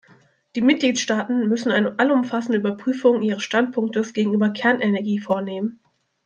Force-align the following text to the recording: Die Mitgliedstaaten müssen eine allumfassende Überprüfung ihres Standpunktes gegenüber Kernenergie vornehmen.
Die 0.55 0.61
Mitgliedstaaten 0.61 1.47
müssen 1.47 1.71
eine 1.71 1.99
allumfassende 1.99 2.57
Überprüfung 2.57 3.21
ihres 3.21 3.43
Standpunktes 3.43 4.13
gegenüber 4.13 4.49
Kernenergie 4.49 5.19
vornehmen. 5.19 5.79